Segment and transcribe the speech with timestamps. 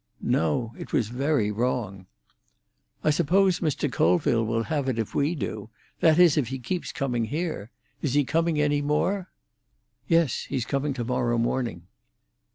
[0.23, 2.07] "No; it was very wrong."
[3.03, 3.91] "I suppose Mr.
[3.91, 5.69] Colville will have it if we do.
[5.99, 7.69] That is, if he keeps coming here.
[8.01, 9.29] Is he coming any more?"
[10.07, 11.83] "Yes; he's coming to morrow morning."